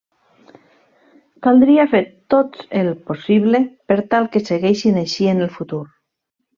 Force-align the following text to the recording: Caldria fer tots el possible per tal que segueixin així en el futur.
Caldria 1.47 1.85
fer 1.91 2.01
tots 2.35 2.65
el 2.81 2.91
possible 3.13 3.63
per 3.93 4.01
tal 4.15 4.29
que 4.35 4.45
segueixin 4.51 5.03
així 5.07 5.33
en 5.37 5.49
el 5.49 5.57
futur. 5.61 5.85